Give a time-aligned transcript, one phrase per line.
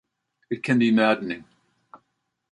[0.49, 1.45] It can be maddening.